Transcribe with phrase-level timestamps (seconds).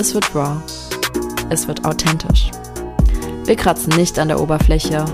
[0.00, 0.56] es wird raw,
[1.50, 2.50] es wird authentisch.
[3.44, 5.04] Wir kratzen nicht an der Oberfläche,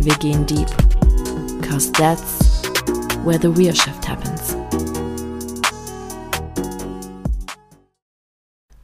[0.00, 0.66] wir gehen deep.
[1.62, 2.62] Cause that's
[3.24, 4.56] where the real shift happens.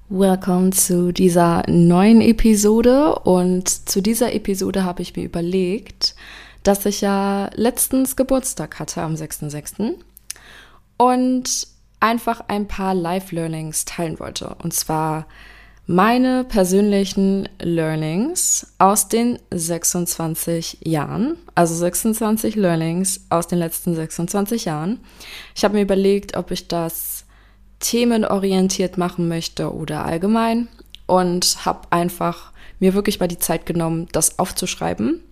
[0.08, 6.14] Welcome zu dieser neuen Episode und zu dieser Episode habe ich mir überlegt,
[6.62, 9.94] dass ich ja letztens Geburtstag hatte am 6.6.
[10.96, 11.66] und
[12.00, 14.56] einfach ein paar Live-Learnings teilen wollte.
[14.62, 15.26] Und zwar
[15.86, 25.00] meine persönlichen Learnings aus den 26 Jahren, also 26 Learnings aus den letzten 26 Jahren.
[25.54, 27.24] Ich habe mir überlegt, ob ich das
[27.80, 30.68] themenorientiert machen möchte oder allgemein
[31.06, 35.22] und habe einfach mir wirklich mal die Zeit genommen, das aufzuschreiben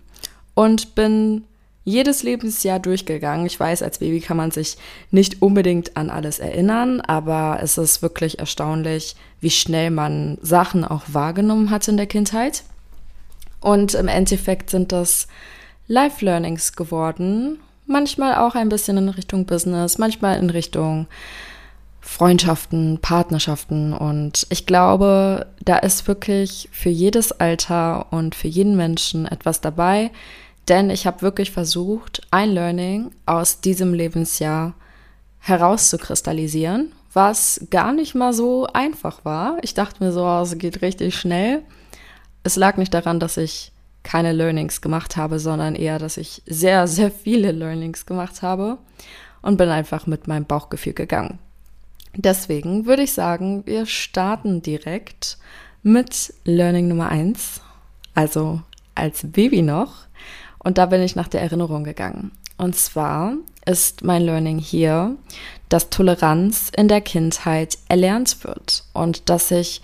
[0.55, 1.45] und bin
[1.89, 3.45] jedes Lebensjahr durchgegangen.
[3.45, 4.77] Ich weiß, als Baby kann man sich
[5.11, 11.03] nicht unbedingt an alles erinnern, aber es ist wirklich erstaunlich, wie schnell man Sachen auch
[11.07, 12.63] wahrgenommen hat in der Kindheit.
[13.59, 15.27] Und im Endeffekt sind das
[15.87, 17.59] Life Learnings geworden.
[17.85, 21.07] Manchmal auch ein bisschen in Richtung Business, manchmal in Richtung
[22.01, 23.93] Freundschaften, Partnerschaften.
[23.93, 30.11] Und ich glaube, da ist wirklich für jedes Alter und für jeden Menschen etwas dabei,
[30.69, 34.73] denn ich habe wirklich versucht, ein Learning aus diesem Lebensjahr
[35.39, 39.57] herauszukristallisieren, was gar nicht mal so einfach war.
[39.61, 41.63] Ich dachte mir so, oh, es geht richtig schnell.
[42.43, 43.71] Es lag nicht daran, dass ich
[44.03, 48.77] keine Learnings gemacht habe, sondern eher, dass ich sehr, sehr viele Learnings gemacht habe
[49.41, 51.39] und bin einfach mit meinem Bauchgefühl gegangen.
[52.15, 55.37] Deswegen würde ich sagen, wir starten direkt
[55.83, 57.61] mit Learning Nummer eins,
[58.13, 58.61] also
[58.95, 60.08] als Baby noch.
[60.59, 62.31] Und da bin ich nach der Erinnerung gegangen.
[62.57, 63.33] Und zwar
[63.65, 65.15] ist mein Learning hier,
[65.69, 69.81] dass Toleranz in der Kindheit erlernt wird und dass ich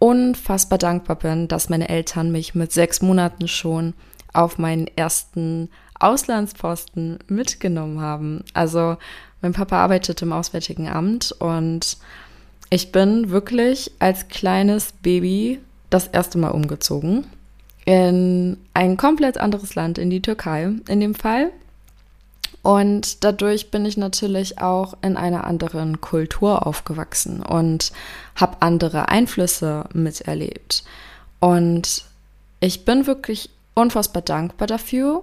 [0.00, 3.94] unfassbar dankbar bin, dass meine Eltern mich mit sechs Monaten schon
[4.32, 8.44] auf meinen ersten Auslandsposten mitgenommen haben.
[8.54, 8.96] Also
[9.40, 11.98] mein Papa arbeitet im Auswärtigen Amt und
[12.70, 17.26] ich bin wirklich als kleines Baby das erste Mal umgezogen
[17.88, 21.50] in ein komplett anderes Land, in die Türkei in dem Fall.
[22.60, 27.92] Und dadurch bin ich natürlich auch in einer anderen Kultur aufgewachsen und
[28.34, 30.84] habe andere Einflüsse miterlebt.
[31.40, 32.04] Und
[32.60, 35.22] ich bin wirklich unfassbar dankbar dafür.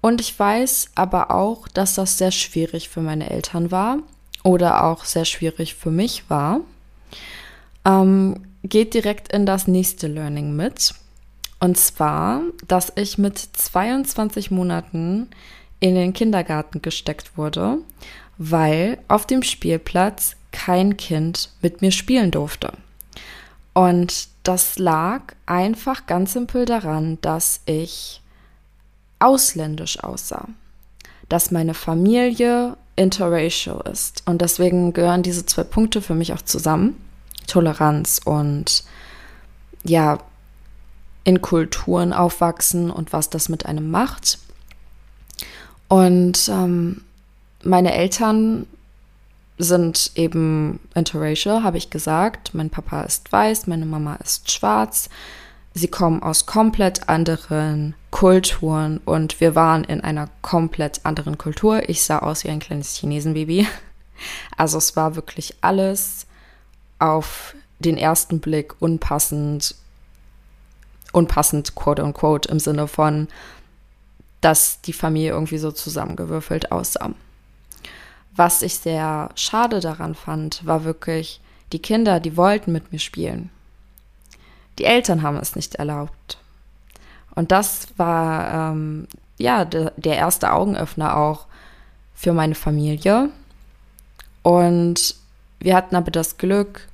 [0.00, 3.98] Und ich weiß aber auch, dass das sehr schwierig für meine Eltern war
[4.44, 6.60] oder auch sehr schwierig für mich war.
[7.84, 10.94] Ähm, geht direkt in das nächste Learning mit.
[11.60, 15.28] Und zwar, dass ich mit 22 Monaten
[15.80, 17.78] in den Kindergarten gesteckt wurde,
[18.38, 22.72] weil auf dem Spielplatz kein Kind mit mir spielen durfte.
[23.72, 28.22] Und das lag einfach ganz simpel daran, dass ich
[29.18, 30.48] ausländisch aussah,
[31.28, 34.22] dass meine Familie interracial ist.
[34.26, 36.96] Und deswegen gehören diese zwei Punkte für mich auch zusammen.
[37.46, 38.84] Toleranz und
[39.84, 40.18] ja,
[41.26, 44.38] in Kulturen aufwachsen und was das mit einem macht.
[45.88, 47.02] Und ähm,
[47.64, 48.64] meine Eltern
[49.58, 52.54] sind eben interracial, habe ich gesagt.
[52.54, 55.10] Mein Papa ist weiß, meine Mama ist schwarz.
[55.74, 61.88] Sie kommen aus komplett anderen Kulturen und wir waren in einer komplett anderen Kultur.
[61.88, 63.66] Ich sah aus wie ein kleines Chinesenbaby.
[64.56, 66.26] Also es war wirklich alles
[66.98, 69.74] auf den ersten Blick unpassend
[71.12, 73.28] unpassend, quote unquote, im Sinne von,
[74.40, 77.10] dass die Familie irgendwie so zusammengewürfelt aussah.
[78.34, 81.40] Was ich sehr schade daran fand, war wirklich,
[81.72, 83.50] die Kinder, die wollten mit mir spielen.
[84.78, 86.38] Die Eltern haben es nicht erlaubt.
[87.34, 89.08] Und das war ähm,
[89.38, 91.46] ja de, der erste Augenöffner auch
[92.14, 93.30] für meine Familie.
[94.42, 95.16] Und
[95.58, 96.88] wir hatten aber das Glück,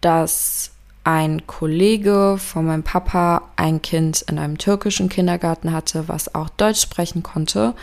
[0.00, 0.72] dass
[1.06, 6.80] ein Kollege von meinem Papa ein Kind in einem türkischen Kindergarten hatte, was auch Deutsch
[6.80, 7.74] sprechen konnte.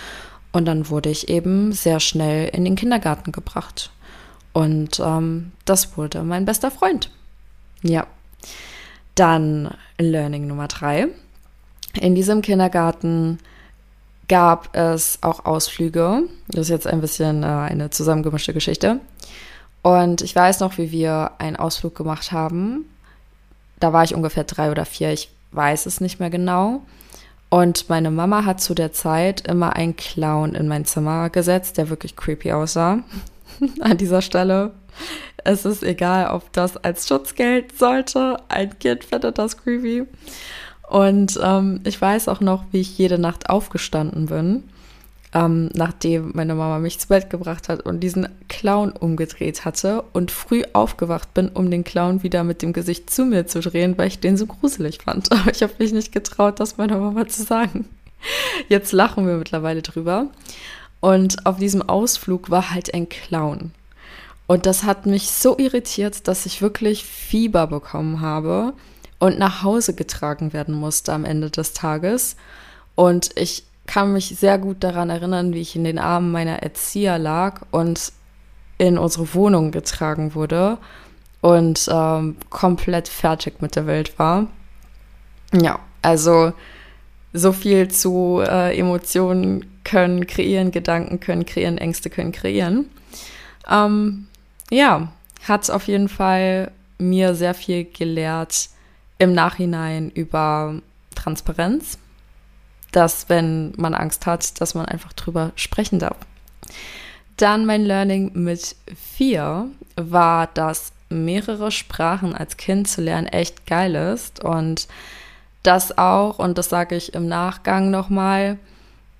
[0.52, 3.92] Und dann wurde ich eben sehr schnell in den Kindergarten gebracht.
[4.52, 7.12] Und ähm, das wurde mein bester Freund.
[7.81, 8.08] Ja.
[9.16, 11.08] Dann Learning Nummer drei.
[11.94, 13.40] In diesem Kindergarten
[14.28, 16.24] gab es auch Ausflüge.
[16.50, 19.00] Das ist jetzt ein bisschen äh, eine zusammengemischte Geschichte.
[19.81, 22.90] Und ich weiß noch, wie wir einen Ausflug gemacht haben.
[23.83, 26.83] Da war ich ungefähr drei oder vier, ich weiß es nicht mehr genau.
[27.50, 31.89] Und meine Mama hat zu der Zeit immer einen Clown in mein Zimmer gesetzt, der
[31.89, 33.00] wirklich creepy aussah.
[33.81, 34.71] An dieser Stelle.
[35.44, 38.38] Es ist egal, ob das als Schutzgeld sollte.
[38.47, 40.06] Ein Kind findet das creepy.
[40.88, 44.63] Und ähm, ich weiß auch noch, wie ich jede Nacht aufgestanden bin,
[45.33, 50.31] ähm, nachdem meine Mama mich zu Bett gebracht hat und diesen Clown umgedreht hatte und
[50.31, 54.07] früh aufgewacht bin, um den Clown wieder mit dem Gesicht zu mir zu drehen, weil
[54.07, 55.31] ich den so gruselig fand.
[55.31, 57.89] Aber ich habe mich nicht getraut, das meiner Mama zu sagen.
[58.69, 60.27] Jetzt lachen wir mittlerweile drüber.
[61.00, 63.71] Und auf diesem Ausflug war halt ein Clown.
[64.47, 68.74] Und das hat mich so irritiert, dass ich wirklich Fieber bekommen habe
[69.19, 72.35] und nach Hause getragen werden musste am Ende des Tages.
[72.95, 77.18] Und ich kann mich sehr gut daran erinnern, wie ich in den Armen meiner Erzieher
[77.18, 78.13] lag und
[78.77, 80.77] in unsere Wohnung getragen wurde
[81.41, 84.47] und ähm, komplett fertig mit der Welt war.
[85.53, 86.53] Ja, also
[87.33, 92.89] so viel zu äh, Emotionen können kreieren, Gedanken können kreieren, Ängste können kreieren.
[93.69, 94.27] Ähm,
[94.69, 95.12] ja,
[95.47, 98.69] hat auf jeden Fall mir sehr viel gelehrt,
[99.18, 100.75] im Nachhinein über
[101.15, 101.97] Transparenz,
[102.94, 106.18] dass wenn man Angst hat, dass man einfach drüber sprechen darf.
[107.38, 113.95] Dann mein Learning mit vier war, dass mehrere Sprachen als Kind zu lernen echt geil
[113.95, 114.88] ist und
[115.63, 118.57] das auch, und das sage ich im Nachgang nochmal,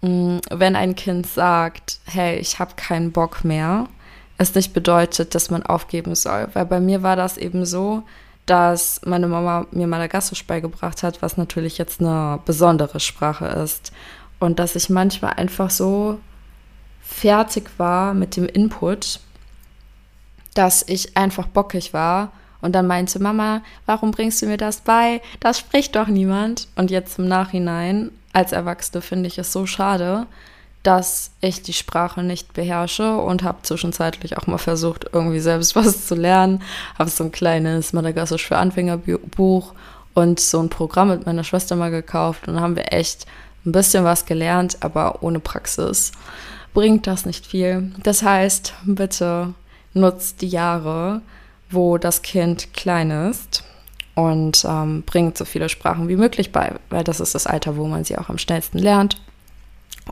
[0.02, 3.88] mm, wenn ein Kind sagt, hey, ich habe keinen Bock mehr,
[4.38, 6.50] es nicht bedeutet, dass man aufgeben soll.
[6.54, 8.04] Weil bei mir war das eben so,
[8.45, 13.92] dass meine Mama mir Madagassisch beigebracht hat, was natürlich jetzt eine besondere Sprache ist.
[14.40, 16.19] Und dass ich manchmal einfach so
[17.01, 19.19] fertig war mit dem Input,
[20.54, 22.31] dass ich einfach bockig war
[22.63, 25.22] und dann meinte Mama, warum bringst du mir das bei?
[25.42, 26.69] Das spricht doch niemand.
[26.78, 30.28] Und jetzt im Nachhinein, als Erwachsene, finde ich es so schade,
[30.84, 36.08] dass ich die Sprache nicht beherrsche und habe zwischenzeitlich auch mal versucht, irgendwie selbst was
[36.08, 36.62] zu lernen.
[37.00, 39.74] Habe so ein kleines Madagassisch für Anfängerbuch
[40.14, 43.26] und so ein Programm mit meiner Schwester mal gekauft und haben wir echt
[43.66, 46.12] ein bisschen was gelernt, aber ohne Praxis
[46.74, 47.92] bringt das nicht viel.
[48.04, 49.54] Das heißt, bitte
[49.94, 51.22] nutzt die Jahre,
[51.70, 53.64] wo das Kind klein ist
[54.16, 57.88] und ähm, bringt so viele Sprachen wie möglich bei, weil das ist das Alter, wo
[57.88, 59.18] man sie auch am schnellsten lernt.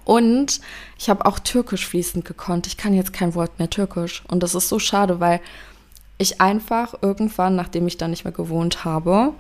[0.06, 0.62] Und
[0.98, 2.68] ich habe auch Türkisch fließend gekonnt.
[2.68, 4.24] Ich kann jetzt kein Wort mehr Türkisch.
[4.28, 5.42] Und das ist so schade, weil
[6.18, 9.34] ich einfach irgendwann, nachdem ich da nicht mehr gewohnt habe,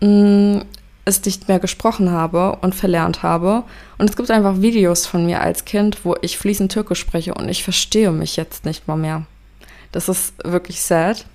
[0.00, 0.58] mm,
[1.04, 3.64] es nicht mehr gesprochen habe und verlernt habe.
[3.98, 7.48] Und es gibt einfach Videos von mir als Kind, wo ich fließend Türkisch spreche und
[7.48, 9.26] ich verstehe mich jetzt nicht mal mehr.
[9.92, 11.26] Das ist wirklich sad.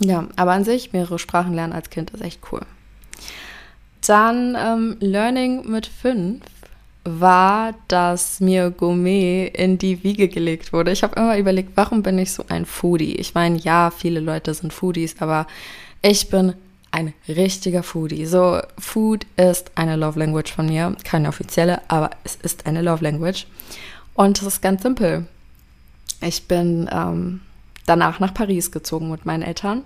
[0.00, 2.62] Ja, aber an sich, mehrere Sprachen lernen als Kind ist echt cool.
[4.06, 6.42] Dann ähm, Learning mit fünf
[7.04, 10.90] war, dass mir Gourmet in die Wiege gelegt wurde.
[10.90, 13.16] Ich habe immer überlegt, warum bin ich so ein Foodie?
[13.16, 15.46] Ich meine, ja, viele Leute sind Foodies, aber
[16.02, 16.54] ich bin
[16.90, 18.24] ein richtiger Foodie.
[18.24, 20.96] So, Food ist eine Love Language von mir.
[21.04, 23.46] Keine offizielle, aber es ist eine Love Language.
[24.14, 25.26] Und es ist ganz simpel.
[26.20, 27.40] Ich bin ähm,
[27.84, 29.82] danach nach Paris gezogen mit meinen Eltern.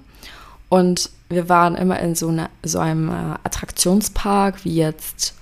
[0.68, 5.34] Und wir waren immer in so, eine, so einem äh, Attraktionspark, wie jetzt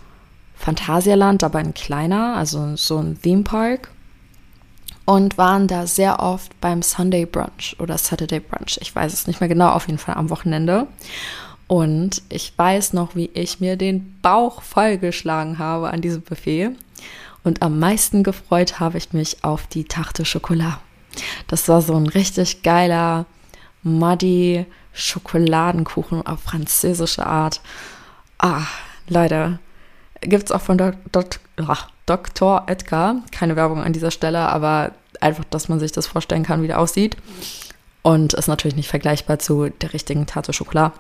[0.56, 3.90] Phantasialand, aber ein kleiner, also so ein Theme Park.
[5.04, 8.78] Und waren da sehr oft beim Sunday Brunch oder Saturday Brunch.
[8.80, 10.88] Ich weiß es nicht mehr genau, auf jeden Fall am Wochenende.
[11.68, 16.70] Und ich weiß noch, wie ich mir den Bauch vollgeschlagen habe an diesem Buffet.
[17.44, 20.80] Und am meisten gefreut habe ich mich auf die Tarte Chocolat.
[21.46, 23.26] Das war so ein richtig geiler,
[23.84, 27.60] muddy Schokoladenkuchen auf französische Art.
[28.38, 28.62] Ah,
[29.08, 29.60] leider
[30.20, 30.96] gibt es auch von Dok
[32.06, 32.64] Dr.
[32.66, 33.16] Edgar.
[33.32, 36.78] Keine Werbung an dieser Stelle, aber einfach, dass man sich das vorstellen kann, wie der
[36.78, 37.16] aussieht.
[38.02, 40.94] Und ist natürlich nicht vergleichbar zu der richtigen Tarte Schokolade.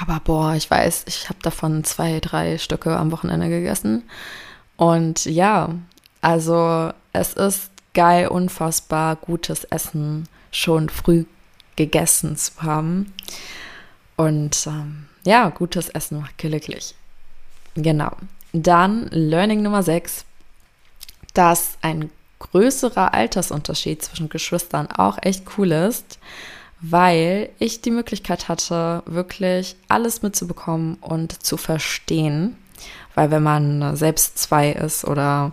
[0.00, 4.04] Aber boah, ich weiß, ich habe davon zwei, drei Stücke am Wochenende gegessen.
[4.76, 5.70] Und ja,
[6.20, 11.24] also es ist geil, unfassbar gutes Essen schon früh
[11.76, 13.12] gegessen zu haben.
[14.16, 16.94] Und ähm, ja, gutes Essen macht glücklich.
[17.74, 18.10] Genau.
[18.52, 20.24] Dann Learning Nummer 6,
[21.34, 26.18] dass ein größerer Altersunterschied zwischen Geschwistern auch echt cool ist,
[26.80, 32.56] weil ich die Möglichkeit hatte, wirklich alles mitzubekommen und zu verstehen.
[33.14, 35.52] Weil wenn man selbst zwei ist oder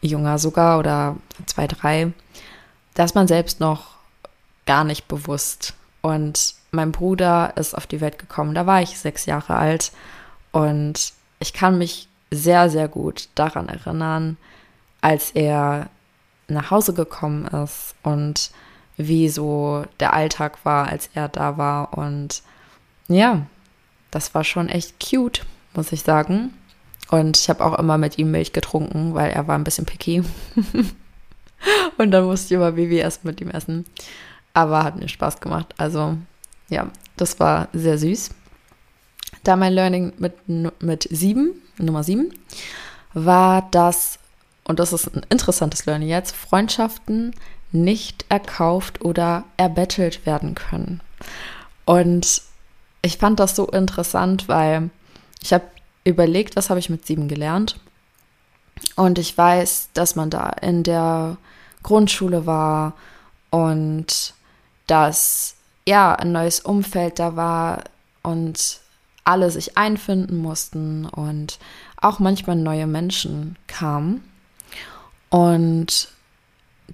[0.00, 1.16] jünger sogar oder
[1.46, 2.12] zwei, drei,
[2.94, 3.96] dass man selbst noch
[4.66, 5.74] gar nicht bewusst.
[6.02, 9.92] Und mein Bruder ist auf die Welt gekommen, da war ich sechs Jahre alt.
[10.52, 11.12] Und
[11.42, 14.38] ich kann mich sehr, sehr gut daran erinnern,
[15.00, 15.90] als er
[16.48, 18.52] nach Hause gekommen ist und
[18.96, 21.96] wie so der Alltag war, als er da war.
[21.98, 22.42] Und
[23.08, 23.46] ja,
[24.10, 25.44] das war schon echt cute,
[25.74, 26.54] muss ich sagen.
[27.10, 30.22] Und ich habe auch immer mit ihm Milch getrunken, weil er war ein bisschen picky.
[31.98, 33.84] und dann musste ich immer Baby erst mit ihm essen.
[34.54, 35.74] Aber hat mir Spaß gemacht.
[35.76, 36.16] Also
[36.68, 38.30] ja, das war sehr süß.
[39.44, 40.34] Da mein Learning mit,
[40.80, 42.32] mit sieben, Nummer sieben,
[43.14, 44.18] war, dass,
[44.64, 47.34] und das ist ein interessantes Learning jetzt, Freundschaften
[47.72, 51.00] nicht erkauft oder erbettelt werden können.
[51.84, 52.42] Und
[53.02, 54.90] ich fand das so interessant, weil
[55.42, 55.64] ich habe
[56.04, 57.80] überlegt, was habe ich mit sieben gelernt.
[58.96, 61.36] Und ich weiß, dass man da in der
[61.82, 62.94] Grundschule war
[63.50, 64.34] und
[64.86, 65.56] dass
[65.86, 67.84] ja ein neues Umfeld da war
[68.22, 68.80] und
[69.24, 71.58] alle sich einfinden mussten und
[71.96, 74.22] auch manchmal neue Menschen kamen.
[75.30, 76.08] Und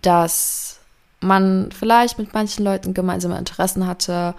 [0.03, 0.81] dass
[1.21, 4.35] man vielleicht mit manchen Leuten gemeinsame Interessen hatte,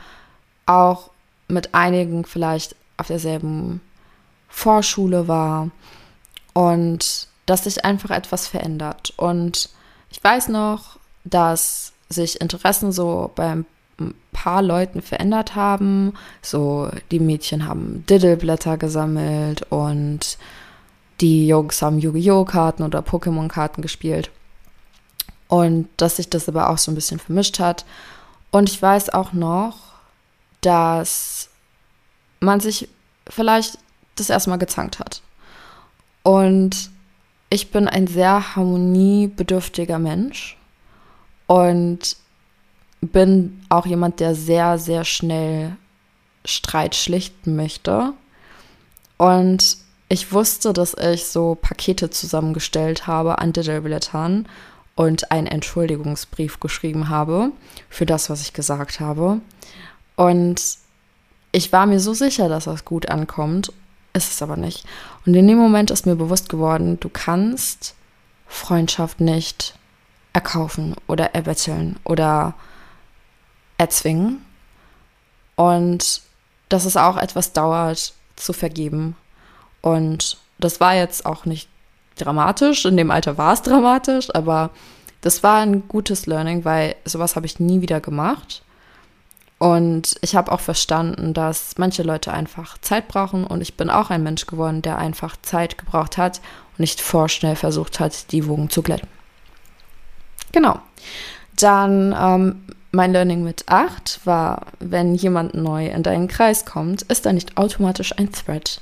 [0.66, 1.10] auch
[1.48, 3.82] mit einigen vielleicht auf derselben
[4.48, 5.70] Vorschule war
[6.54, 9.14] und dass sich einfach etwas verändert.
[9.18, 9.70] Und
[10.12, 13.58] ich weiß noch, dass sich Interessen so bei
[14.00, 16.14] ein paar Leuten verändert haben.
[16.42, 20.38] So, die Mädchen haben Diddleblätter gesammelt und
[21.22, 22.46] die Jungs haben Yu-Gi-Oh!
[22.46, 24.32] Karten oder Pokémon-Karten gespielt.
[25.48, 27.86] Und dass sich das aber auch so ein bisschen vermischt hat.
[28.52, 29.78] Und ich weiß auch noch,
[30.62, 31.50] dass
[32.40, 32.88] man sich
[33.28, 33.78] vielleicht
[34.16, 35.22] das erstmal gezankt hat.
[36.24, 36.92] Und
[37.50, 40.58] ich bin ein sehr harmoniebedürftiger Mensch
[41.48, 42.16] und
[43.02, 45.76] bin auch jemand, der sehr, sehr schnell
[46.46, 48.14] Streit schlichten möchte.
[49.18, 49.78] Und
[50.10, 54.48] ich wusste, dass ich so Pakete zusammengestellt habe an Diddleblättern
[54.96, 57.52] und einen Entschuldigungsbrief geschrieben habe
[57.90, 59.40] für das, was ich gesagt habe.
[60.16, 60.62] Und
[61.52, 63.72] ich war mir so sicher, dass das gut ankommt,
[64.14, 64.86] ist es aber nicht.
[65.26, 67.96] Und in dem Moment ist mir bewusst geworden, du kannst
[68.48, 69.76] Freundschaft nicht
[70.34, 72.56] erkaufen oder erbetteln oder
[73.80, 74.46] erzwingen.
[75.56, 76.22] Und
[76.70, 79.16] dass es auch etwas dauert zu vergeben.
[79.82, 81.68] Und das war jetzt auch nicht
[82.18, 82.86] dramatisch.
[82.86, 84.70] In dem Alter war es dramatisch, aber
[85.22, 88.62] das war ein gutes Learning, weil sowas habe ich nie wieder gemacht.
[89.58, 94.10] Und ich habe auch verstanden, dass manche Leute einfach Zeit brauchen und ich bin auch
[94.10, 96.40] ein Mensch geworden, der einfach Zeit gebraucht hat
[96.72, 99.10] und nicht vorschnell versucht hat, die Wogen zu glätten.
[100.54, 100.80] Genau.
[101.58, 107.26] Dann ähm, mein Learning mit 8 war, wenn jemand neu in deinen Kreis kommt, ist
[107.26, 108.82] da nicht automatisch ein Thread.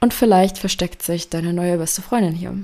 [0.00, 2.54] Und vielleicht versteckt sich deine neue beste Freundin hier.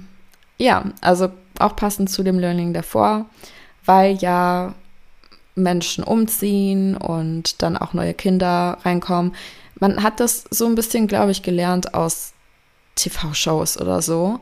[0.56, 1.28] Ja, also
[1.58, 3.26] auch passend zu dem Learning davor,
[3.84, 4.74] weil ja
[5.54, 9.34] Menschen umziehen und dann auch neue Kinder reinkommen.
[9.78, 12.32] Man hat das so ein bisschen, glaube ich, gelernt aus
[12.96, 14.40] TV-Shows oder so.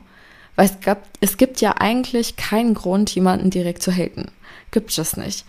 [0.57, 4.31] Weil es, gab, es gibt ja eigentlich keinen Grund, jemanden direkt zu haten.
[4.71, 5.45] Gibt es nicht.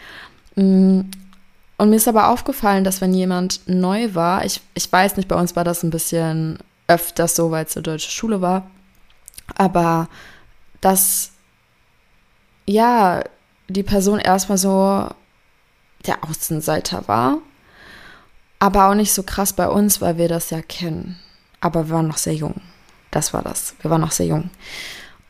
[0.57, 1.01] Mm,
[1.77, 5.35] und mir ist aber aufgefallen, dass wenn jemand neu war, ich, ich weiß nicht, bei
[5.35, 8.69] uns war das ein bisschen öfters so, weil es eine deutsche Schule war,
[9.55, 10.09] aber
[10.81, 11.31] dass
[12.65, 13.23] ja
[13.67, 15.07] die Person erstmal so
[16.07, 17.37] der Außenseiter war,
[18.59, 21.19] aber auch nicht so krass bei uns, weil wir das ja kennen.
[21.61, 22.55] Aber wir waren noch sehr jung.
[23.11, 23.75] Das war das.
[23.81, 24.49] Wir waren noch sehr jung.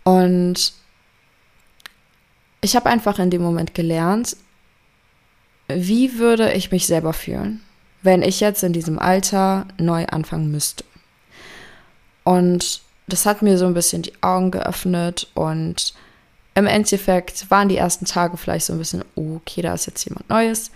[0.03, 0.74] Und
[2.62, 4.38] ich habe einfach in dem Moment gelernt,
[5.67, 7.62] wie würde ich mich selber fühlen,
[8.01, 10.83] wenn ich jetzt in diesem Alter neu anfangen müsste.
[12.24, 15.93] Und das hat mir so ein bisschen die Augen geöffnet und
[16.55, 20.03] im Endeffekt waren die ersten Tage vielleicht so ein bisschen, oh, okay, da ist jetzt
[20.05, 20.71] jemand Neues.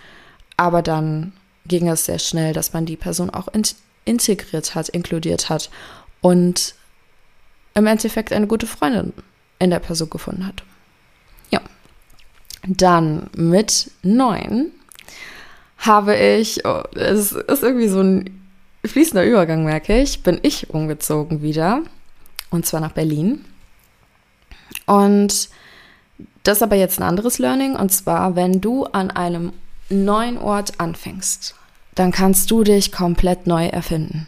[0.55, 1.33] Aber dann
[1.65, 3.63] ging es sehr schnell, dass man die Person auch in
[4.03, 5.69] integriert hat, inkludiert hat
[6.21, 6.75] und
[7.73, 9.13] im Endeffekt eine gute Freundin
[9.59, 10.63] in der Person gefunden hat.
[11.51, 11.61] Ja.
[12.63, 14.71] Dann mit neun
[15.81, 18.41] habe ich, oh, es ist irgendwie so ein
[18.85, 21.81] fließender Übergang, merke ich, bin ich umgezogen wieder.
[22.49, 23.45] Und zwar nach Berlin.
[24.85, 25.49] Und
[26.43, 29.53] das ist aber jetzt ein anderes Learning und zwar, wenn du an einem
[29.89, 31.55] neuen Ort anfängst,
[31.95, 34.27] dann kannst du dich komplett neu erfinden.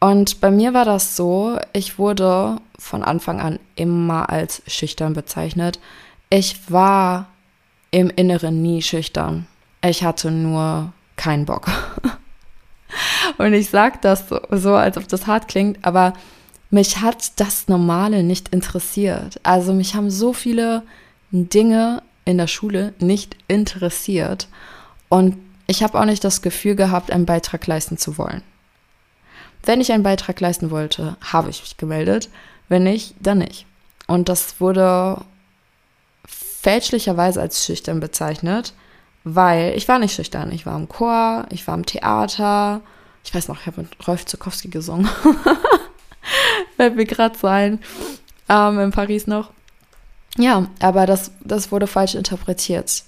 [0.00, 5.80] Und bei mir war das so, ich wurde von Anfang an immer als schüchtern bezeichnet.
[6.30, 7.26] Ich war
[7.90, 9.47] im Inneren nie schüchtern.
[9.82, 11.68] Ich hatte nur keinen Bock.
[13.38, 16.14] Und ich sage das so, als ob das hart klingt, aber
[16.70, 19.40] mich hat das Normale nicht interessiert.
[19.42, 20.82] Also mich haben so viele
[21.30, 24.48] Dinge in der Schule nicht interessiert.
[25.08, 28.42] Und ich habe auch nicht das Gefühl gehabt, einen Beitrag leisten zu wollen.
[29.64, 32.28] Wenn ich einen Beitrag leisten wollte, habe ich mich gemeldet.
[32.68, 33.66] Wenn nicht, dann nicht.
[34.06, 35.22] Und das wurde
[36.26, 38.74] fälschlicherweise als schüchtern bezeichnet,
[39.24, 40.52] weil ich war nicht schüchtern.
[40.52, 42.80] Ich war im Chor, ich war im Theater.
[43.24, 45.08] Ich weiß noch, ich habe mit Rolf Zukowski gesungen.
[46.76, 47.80] Fällt mir gerade sein.
[48.48, 49.50] Ähm, in Paris noch.
[50.36, 53.04] Ja, aber das, das wurde falsch interpretiert.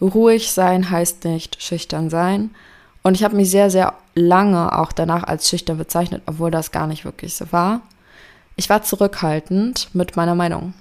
[0.00, 2.54] Ruhig sein heißt nicht schüchtern sein.
[3.02, 6.86] Und ich habe mich sehr, sehr lange auch danach als schüchtern bezeichnet, obwohl das gar
[6.86, 7.80] nicht wirklich so war.
[8.56, 10.74] Ich war zurückhaltend mit meiner Meinung.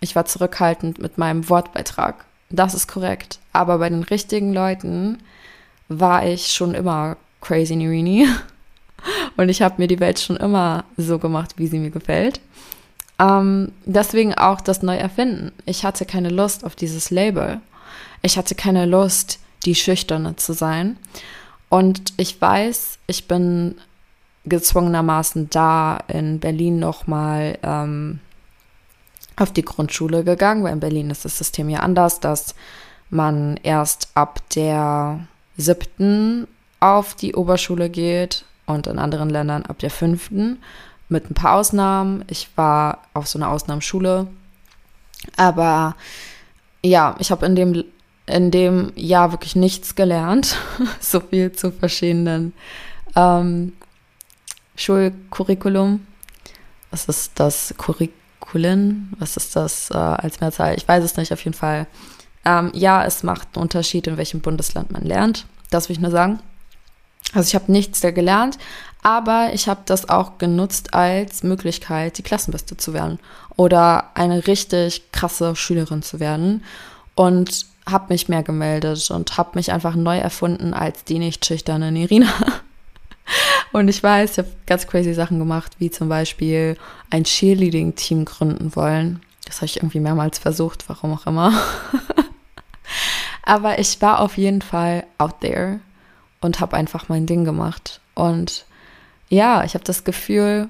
[0.00, 2.24] Ich war zurückhaltend mit meinem Wortbeitrag.
[2.50, 3.38] Das ist korrekt.
[3.58, 5.18] Aber bei den richtigen Leuten
[5.88, 8.28] war ich schon immer crazy Nirini.
[9.36, 12.40] Und ich habe mir die Welt schon immer so gemacht, wie sie mir gefällt.
[13.18, 15.50] Ähm, deswegen auch das Neuerfinden.
[15.66, 17.60] Ich hatte keine Lust auf dieses Label.
[18.22, 20.96] Ich hatte keine Lust, die Schüchterne zu sein.
[21.68, 23.74] Und ich weiß, ich bin
[24.44, 28.20] gezwungenermaßen da in Berlin nochmal ähm,
[29.34, 32.54] auf die Grundschule gegangen, weil in Berlin ist das System ja anders, dass
[33.10, 35.20] man erst ab der
[35.56, 36.46] siebten
[36.80, 40.58] auf die Oberschule geht und in anderen Ländern ab der fünften
[41.08, 42.24] mit ein paar Ausnahmen.
[42.28, 44.28] Ich war auf so einer Ausnahmeschule,
[45.36, 45.96] aber
[46.84, 47.84] ja, ich habe in dem
[48.26, 50.56] in dem Jahr wirklich nichts gelernt.
[51.00, 52.52] so viel zu verschiedenen
[53.16, 53.72] ähm,
[54.76, 56.06] Schulcurriculum.
[56.90, 59.12] Was ist das Curriculum?
[59.18, 60.74] Was ist das äh, als Mehrzahl?
[60.76, 61.86] Ich weiß es nicht, auf jeden Fall.
[62.44, 65.46] Ähm, ja, es macht einen Unterschied, in welchem Bundesland man lernt.
[65.70, 66.40] Das will ich nur sagen.
[67.34, 68.58] Also ich habe nichts da gelernt,
[69.02, 73.18] aber ich habe das auch genutzt als Möglichkeit, die Klassenbeste zu werden
[73.56, 76.64] oder eine richtig krasse Schülerin zu werden.
[77.14, 81.90] Und habe mich mehr gemeldet und habe mich einfach neu erfunden als die nicht schüchterne
[81.92, 82.32] Nerina.
[83.72, 86.76] Und ich weiß, ich habe ganz crazy Sachen gemacht, wie zum Beispiel
[87.10, 89.20] ein Cheerleading-Team gründen wollen.
[89.44, 91.52] Das habe ich irgendwie mehrmals versucht, warum auch immer.
[93.48, 95.80] Aber ich war auf jeden Fall out there
[96.42, 98.02] und habe einfach mein Ding gemacht.
[98.14, 98.66] Und
[99.30, 100.68] ja, ich habe das Gefühl,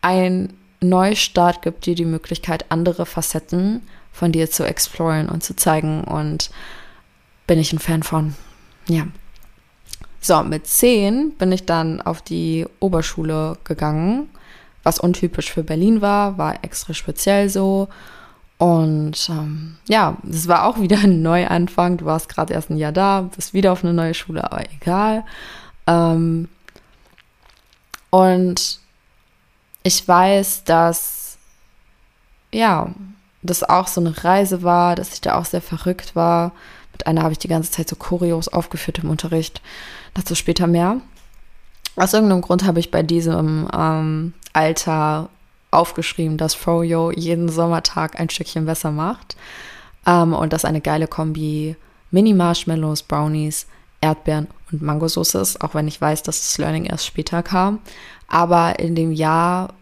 [0.00, 6.04] ein Neustart gibt dir die Möglichkeit, andere Facetten von dir zu exploren und zu zeigen.
[6.04, 6.48] Und
[7.46, 8.34] bin ich ein Fan von.
[8.88, 9.06] Ja.
[10.18, 14.30] So, mit zehn bin ich dann auf die Oberschule gegangen,
[14.82, 17.88] was untypisch für Berlin war, war extra speziell so.
[18.58, 21.98] Und ähm, ja, es war auch wieder ein Neuanfang.
[21.98, 25.24] Du warst gerade erst ein Jahr da, bist wieder auf eine neue Schule, aber egal.
[25.86, 26.48] Ähm,
[28.10, 28.80] und
[29.82, 31.26] ich weiß, dass
[32.52, 32.90] ja,
[33.42, 36.52] das auch so eine Reise war, dass ich da auch sehr verrückt war.
[36.92, 39.60] Mit einer habe ich die ganze Zeit so Choreos aufgeführt im Unterricht.
[40.14, 41.00] Dazu später mehr.
[41.96, 45.28] Aus irgendeinem Grund habe ich bei diesem ähm, Alter
[45.70, 49.36] aufgeschrieben, dass Froyo jeden Sommertag ein Stückchen besser macht.
[50.06, 51.76] Ähm, und dass eine geile Kombi
[52.10, 53.66] Mini-Marshmallows, Brownies,
[54.00, 57.80] Erdbeeren und Mangosauce ist, auch wenn ich weiß, dass das Learning erst später kam.
[58.28, 59.74] Aber in dem Jahr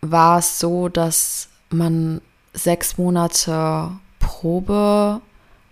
[0.00, 2.20] war es so, dass man
[2.52, 5.20] sechs Monate Probe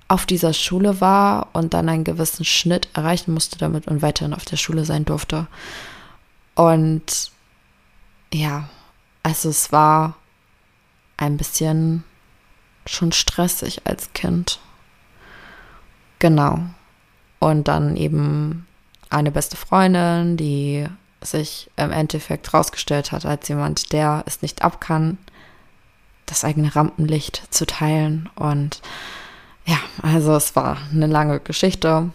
[0.09, 4.45] auf dieser Schule war und dann einen gewissen Schnitt erreichen musste damit und weiterhin auf
[4.45, 5.47] der Schule sein durfte.
[6.55, 7.31] Und
[8.33, 8.69] ja,
[9.23, 10.17] also es war
[11.17, 12.05] ein bisschen
[12.87, 14.61] schon stressig als Kind.
[16.19, 16.61] Genau.
[17.39, 18.67] Und dann eben
[19.11, 20.87] eine beste Freundin, die
[21.21, 25.19] sich im Endeffekt rausgestellt hat als jemand, der es nicht ab kann,
[26.27, 28.29] das eigene Rampenlicht zu teilen.
[28.37, 28.81] Und
[29.67, 32.11] ja, also es war eine lange Geschichte.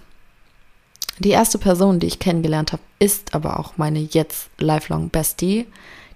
[1.20, 5.68] Die erste Person, die ich kennengelernt habe, ist aber auch meine jetzt lifelong Bestie.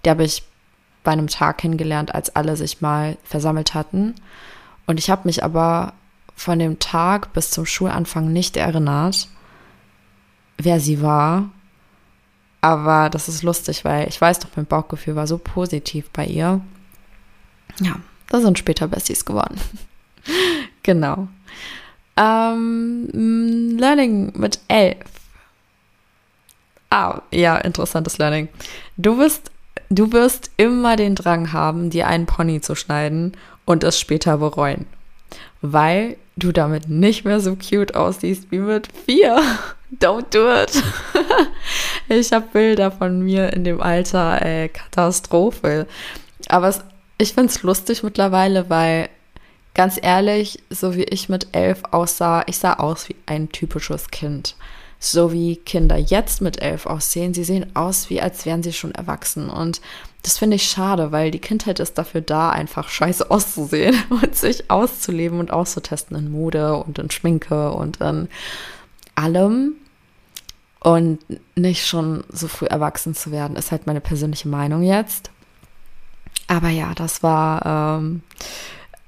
[0.03, 0.43] Die habe ich
[1.07, 4.13] bei einem Tag kennengelernt, als alle sich mal versammelt hatten.
[4.87, 5.93] Und ich habe mich aber
[6.35, 9.29] von dem Tag bis zum Schulanfang nicht erinnert,
[10.57, 11.49] wer sie war.
[12.59, 16.59] Aber das ist lustig, weil ich weiß doch, mein Bauchgefühl war so positiv bei ihr.
[17.79, 17.95] Ja,
[18.27, 19.61] da sind später Besties geworden.
[20.83, 21.29] genau.
[22.17, 24.97] Ähm, Learning mit elf.
[26.89, 28.49] Ah, ja, interessantes Learning.
[28.97, 29.51] Du wirst,
[29.89, 33.33] du wirst immer den Drang haben, dir einen Pony zu schneiden
[33.65, 34.85] und es später bereuen.
[35.61, 39.41] Weil du damit nicht mehr so cute aussiehst wie mit vier.
[39.99, 40.83] Don't do it.
[42.09, 45.87] ich habe Bilder von mir in dem Alter, ey, Katastrophe.
[46.49, 46.81] Aber es,
[47.17, 49.09] ich finde es lustig mittlerweile, weil
[49.73, 54.55] ganz ehrlich, so wie ich mit elf aussah, ich sah aus wie ein typisches Kind.
[54.99, 57.33] So wie Kinder jetzt mit elf aussehen.
[57.33, 59.49] Sie sehen aus, wie als wären sie schon erwachsen.
[59.49, 59.81] Und
[60.23, 64.69] das finde ich schade, weil die Kindheit ist dafür da, einfach scheiße auszusehen und sich
[64.69, 68.27] auszuleben und auszutesten in Mode und in Schminke und in
[69.15, 69.75] allem.
[70.79, 71.19] Und
[71.55, 75.31] nicht schon so früh erwachsen zu werden, ist halt meine persönliche Meinung jetzt.
[76.47, 78.21] Aber ja, das war ähm,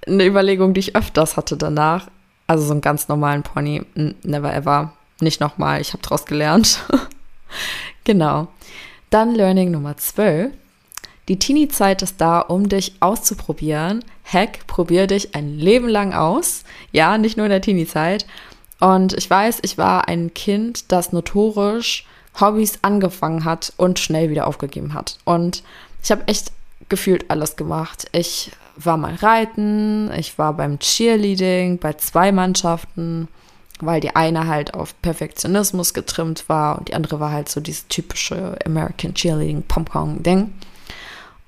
[0.06, 2.08] eine Überlegung, die ich öfters hatte danach.
[2.48, 3.84] Also so einen ganz normalen Pony,
[4.24, 4.94] never ever.
[5.20, 6.80] Nicht nochmal, ich habe daraus gelernt.
[8.04, 8.48] genau.
[9.10, 10.52] Dann Learning Nummer 12.
[11.28, 14.04] Die Teenie-Zeit ist da, um dich auszuprobieren.
[14.24, 16.64] Heck, probier dich ein Leben lang aus.
[16.92, 18.26] Ja, nicht nur in der Teenie-Zeit.
[18.80, 22.06] Und ich weiß, ich war ein Kind, das notorisch
[22.40, 25.18] Hobbys angefangen hat und schnell wieder aufgegeben hat.
[25.26, 25.64] Und
[26.04, 26.52] ich habe echt
[26.88, 28.08] gefühlt alles gemacht.
[28.12, 33.28] Ich war mal reiten, ich war beim Cheerleading, bei zwei Mannschaften,
[33.80, 37.88] weil die eine halt auf Perfektionismus getrimmt war und die andere war halt so dieses
[37.88, 40.54] typische American Cheerleading Pom-Pom-Ding.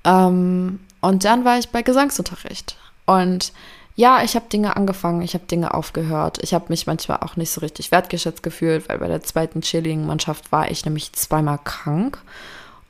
[0.04, 2.76] Ähm, und dann war ich bei Gesangsunterricht.
[3.06, 3.52] Und
[3.94, 6.38] ja, ich habe Dinge angefangen, ich habe Dinge aufgehört.
[6.42, 10.50] Ich habe mich manchmal auch nicht so richtig wertgeschätzt gefühlt, weil bei der zweiten Cheerleading-Mannschaft
[10.50, 12.18] war ich nämlich zweimal krank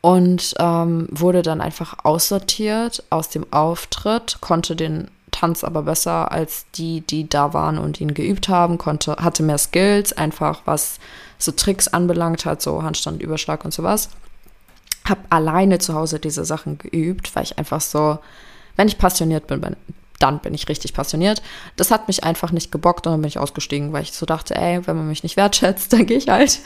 [0.01, 5.09] und ähm, wurde dann einfach aussortiert aus dem Auftritt, konnte den
[5.43, 9.59] Tanz aber besser als die, die da waren und ihn geübt haben, konnte, hatte mehr
[9.59, 10.99] Skills, einfach was
[11.39, 14.09] so Tricks anbelangt hat, so Handstand, Überschlag und sowas
[15.09, 18.19] habe alleine zu Hause diese Sachen geübt, weil ich einfach so,
[18.77, 19.77] wenn ich passioniert bin,
[20.19, 21.43] dann bin ich richtig passioniert.
[21.77, 24.55] Das hat mich einfach nicht gebockt und dann bin ich ausgestiegen, weil ich so dachte,
[24.55, 26.61] ey, wenn man mich nicht wertschätzt, dann gehe ich halt.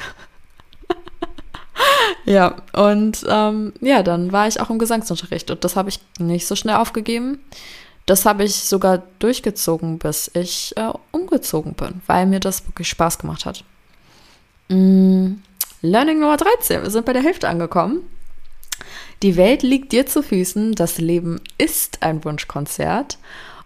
[2.25, 6.47] ja, und ähm, ja, dann war ich auch im Gesangsunterricht und das habe ich nicht
[6.47, 7.39] so schnell aufgegeben.
[8.07, 13.19] Das habe ich sogar durchgezogen, bis ich äh, umgezogen bin, weil mir das wirklich Spaß
[13.19, 13.64] gemacht hat.
[14.69, 15.35] Mm,
[15.83, 16.83] Learning Nummer 13.
[16.83, 18.03] Wir sind bei der Hälfte angekommen.
[19.23, 23.19] Die Welt liegt dir zu Füßen, das Leben ist ein Wunschkonzert.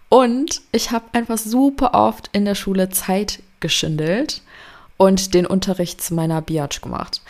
[0.09, 4.41] Und ich habe einfach super oft in der Schule Zeit geschindelt
[4.97, 7.21] und den Unterricht zu meiner Biatch gemacht.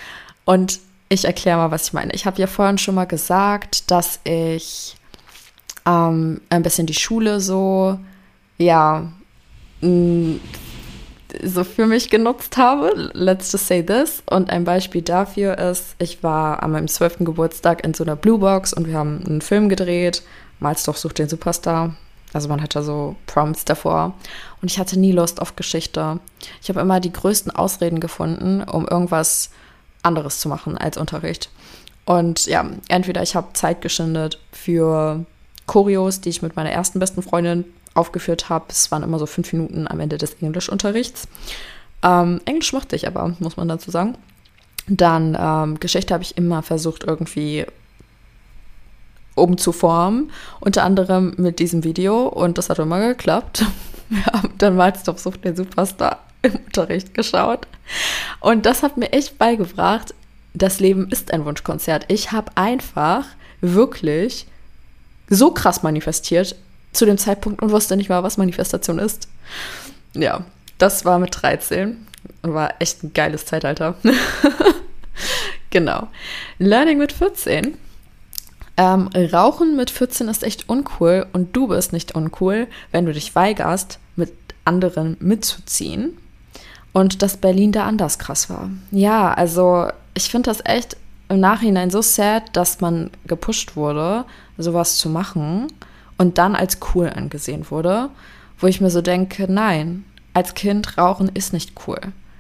[0.46, 2.14] Und ich erkläre mal, was ich meine.
[2.14, 4.96] Ich habe ja vorhin schon mal gesagt, dass ich
[5.86, 8.00] ähm, ein bisschen die Schule so,
[8.58, 9.12] ja,
[11.44, 13.12] so für mich genutzt habe.
[13.14, 14.24] Let's just say this.
[14.30, 18.40] Und ein Beispiel dafür ist, ich war an meinem zwölften Geburtstag in so einer Blue
[18.40, 20.24] Box und wir haben einen Film gedreht.
[20.60, 21.96] Mal's doch sucht den Superstar.
[22.34, 24.14] Also man hatte so Prompts davor.
[24.62, 26.20] Und ich hatte nie Lust auf Geschichte.
[26.62, 29.50] Ich habe immer die größten Ausreden gefunden, um irgendwas
[30.04, 31.50] anderes zu machen als Unterricht.
[32.06, 35.26] Und ja, entweder ich habe Zeit geschindet für
[35.72, 38.66] Choreos, die ich mit meiner ersten besten Freundin aufgeführt habe.
[38.68, 41.30] Es waren immer so fünf Minuten am Ende des Englischunterrichts.
[42.04, 44.18] Ähm, Englisch mochte ich aber, muss man dazu sagen.
[44.88, 47.66] Dann ähm, Geschichte habe ich immer versucht, irgendwie
[49.36, 50.32] umzuformen.
[50.60, 53.64] Unter anderem mit diesem Video und das hat immer geklappt.
[54.10, 57.66] Wir haben dann mal Stop Sucht den Superstar im Unterricht geschaut.
[58.42, 60.14] Und das hat mir echt beigebracht,
[60.54, 62.04] das Leben ist ein Wunschkonzert.
[62.10, 63.26] Ich habe einfach
[63.62, 64.48] wirklich
[65.32, 66.56] so krass manifestiert,
[66.94, 69.28] zu dem Zeitpunkt und wusste nicht mal, was Manifestation ist.
[70.14, 70.44] Ja,
[70.78, 72.06] das war mit 13
[72.42, 73.96] und war echt ein geiles Zeitalter.
[75.70, 76.08] genau.
[76.60, 77.78] Learning mit 14.
[78.78, 83.34] Ähm, Rauchen mit 14 ist echt uncool und du bist nicht uncool, wenn du dich
[83.36, 84.34] weigerst, mit
[84.66, 86.18] anderen mitzuziehen.
[86.94, 88.70] Und dass Berlin da anders krass war.
[88.92, 90.98] Ja, also ich finde das echt
[91.30, 94.26] im Nachhinein so sad, dass man gepusht wurde,
[94.64, 95.68] sowas zu machen
[96.18, 98.10] und dann als cool angesehen wurde,
[98.60, 102.00] wo ich mir so denke, nein, als Kind rauchen ist nicht cool.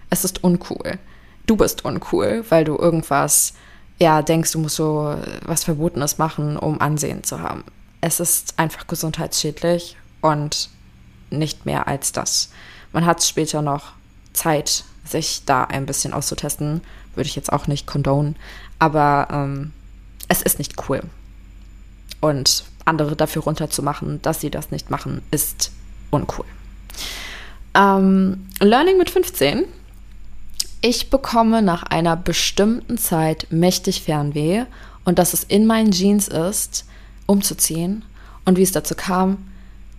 [0.09, 0.99] Es ist uncool.
[1.47, 3.53] Du bist uncool, weil du irgendwas,
[3.99, 7.63] ja, denkst, du musst so was Verbotenes machen, um Ansehen zu haben.
[8.01, 10.69] Es ist einfach gesundheitsschädlich und
[11.29, 12.51] nicht mehr als das.
[12.93, 13.93] Man hat später noch
[14.33, 16.81] Zeit, sich da ein bisschen auszutesten.
[17.15, 18.35] Würde ich jetzt auch nicht condonen.
[18.79, 19.73] Aber ähm,
[20.27, 21.01] es ist nicht cool.
[22.21, 25.71] Und andere dafür runterzumachen, dass sie das nicht machen, ist
[26.09, 26.45] uncool.
[27.73, 29.65] Ähm, Learning mit 15.
[30.81, 34.65] Ich bekomme nach einer bestimmten Zeit mächtig Fernweh
[35.05, 36.85] und dass es in meinen Jeans ist,
[37.25, 38.03] umzuziehen.
[38.45, 39.37] Und wie es dazu kam,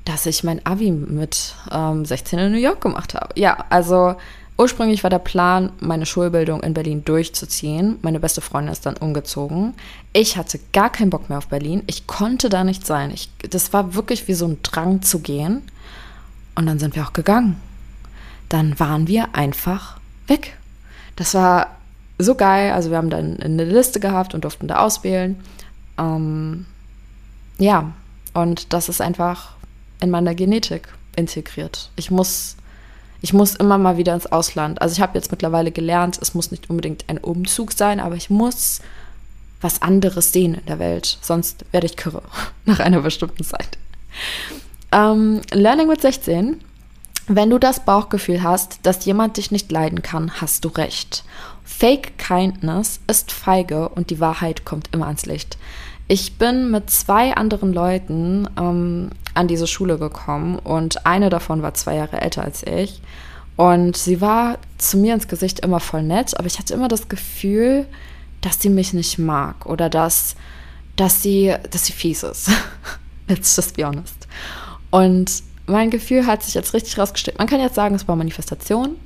[0.05, 3.29] dass ich mein Abi mit ähm, 16 in New York gemacht habe.
[3.39, 4.17] Ja, also
[4.57, 7.99] ursprünglich war der Plan, meine Schulbildung in Berlin durchzuziehen.
[8.03, 9.75] Meine beste Freundin ist dann umgezogen.
[10.13, 11.83] Ich hatte gar keinen Bock mehr auf Berlin.
[11.87, 13.11] Ich konnte da nicht sein.
[13.11, 15.63] Ich, das war wirklich wie so ein Drang zu gehen.
[16.55, 17.61] Und dann sind wir auch gegangen.
[18.49, 20.59] Dann waren wir einfach weg.
[21.17, 21.77] Das war
[22.19, 22.73] so geil.
[22.73, 25.41] Also wir haben dann eine Liste gehabt und durften da auswählen.
[25.99, 26.67] Ähm,
[27.59, 27.93] ja,
[28.35, 29.55] und das ist einfach
[30.01, 31.91] in meiner Genetik integriert.
[31.97, 32.57] Ich muss,
[33.23, 34.83] ich muss immer mal wieder ins Ausland.
[34.83, 38.29] Also ich habe jetzt mittlerweile gelernt, es muss nicht unbedingt ein Umzug sein, aber ich
[38.29, 38.81] muss
[39.61, 41.19] was anderes sehen in der Welt.
[41.23, 42.23] Sonst werde ich kirre
[42.67, 43.79] nach einer bestimmten Zeit.
[44.91, 46.61] Ähm, Learning mit 16.
[47.29, 51.25] Wenn du das Bauchgefühl hast, dass jemand dich nicht leiden kann, hast du recht.
[51.65, 55.57] Fake Kindness ist feige und die Wahrheit kommt immer ans Licht.
[56.09, 61.75] Ich bin mit zwei anderen Leuten ähm, an diese Schule gekommen und eine davon war
[61.75, 63.01] zwei Jahre älter als ich.
[63.57, 67.09] Und sie war zu mir ins Gesicht immer voll nett, aber ich hatte immer das
[67.09, 67.87] Gefühl,
[68.41, 70.37] dass sie mich nicht mag oder dass,
[70.97, 72.51] dass, sie, dass sie fies ist.
[73.29, 74.27] Let's just be honest.
[74.91, 77.39] Und mein Gefühl hat sich jetzt richtig rausgestellt.
[77.39, 78.97] Man kann jetzt sagen, es war Manifestation.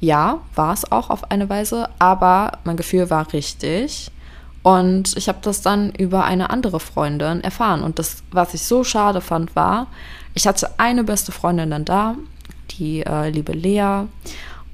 [0.00, 4.10] Ja, war es auch auf eine Weise, aber mein Gefühl war richtig.
[4.64, 7.82] Und ich habe das dann über eine andere Freundin erfahren.
[7.82, 9.88] Und das, was ich so schade fand, war,
[10.32, 12.16] ich hatte eine beste Freundin dann da,
[12.70, 14.06] die äh, liebe Lea.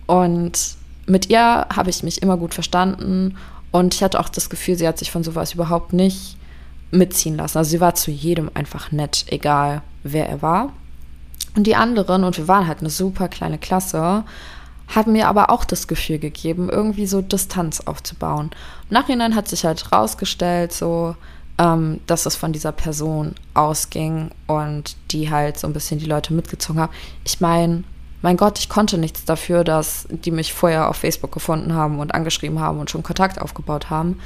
[0.07, 0.77] Und
[1.07, 3.37] mit ihr habe ich mich immer gut verstanden.
[3.73, 6.37] Und ich hatte auch das Gefühl, sie hat sich von sowas überhaupt nicht
[6.93, 7.59] mitziehen lassen.
[7.59, 10.73] Also sie war zu jedem einfach nett, egal wer er war.
[11.57, 14.23] Und die anderen, und wir waren halt eine super kleine Klasse,
[14.87, 18.51] hat mir aber auch das Gefühl gegeben, irgendwie so Distanz aufzubauen.
[18.91, 21.17] Nachhinein hat sich halt rausgestellt, so,
[21.59, 26.33] ähm, dass es von dieser Person ausging und die halt so ein bisschen die Leute
[26.33, 26.93] mitgezogen haben.
[27.25, 27.85] Ich meine,
[28.23, 32.15] mein Gott, ich konnte nichts dafür, dass die mich vorher auf Facebook gefunden haben und
[32.15, 34.21] angeschrieben haben und schon Kontakt aufgebaut haben.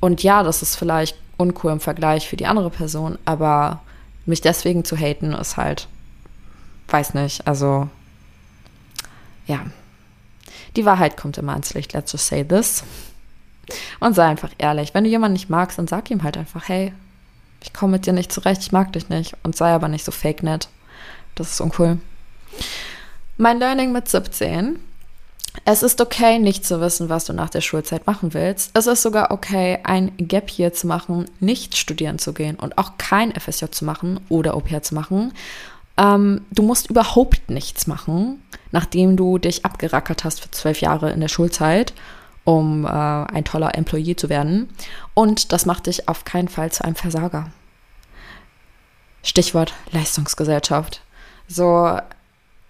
[0.00, 3.80] Und ja, das ist vielleicht uncool im Vergleich für die andere Person, aber
[4.26, 5.88] mich deswegen zu haten ist halt,
[6.88, 7.88] weiß nicht, also
[9.46, 9.60] ja,
[10.76, 12.84] die Wahrheit kommt immer ans Licht, let's just say this.
[14.00, 14.94] Und sei einfach ehrlich.
[14.94, 16.92] Wenn du jemanden nicht magst, dann sag ihm halt einfach, hey,
[17.62, 19.34] ich komme mit dir nicht zurecht, ich mag dich nicht.
[19.42, 20.68] Und sei aber nicht so fake nett.
[21.34, 21.98] Das ist uncool.
[23.36, 24.78] Mein Learning mit 17.
[25.64, 28.70] Es ist okay, nicht zu wissen, was du nach der Schulzeit machen willst.
[28.74, 32.92] Es ist sogar okay, ein Gap hier zu machen, nicht studieren zu gehen und auch
[32.96, 35.32] kein FSJ zu machen oder pair zu machen
[35.96, 41.20] ähm, du musst überhaupt nichts machen, nachdem du dich abgerackert hast für zwölf Jahre in
[41.20, 41.92] der Schulzeit,
[42.44, 44.68] um äh, ein toller Employee zu werden.
[45.14, 47.50] Und das macht dich auf keinen Fall zu einem Versager.
[49.22, 51.00] Stichwort Leistungsgesellschaft.
[51.46, 51.98] So,